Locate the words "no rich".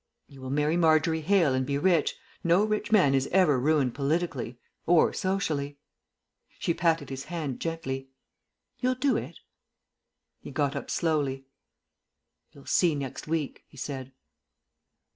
2.43-2.91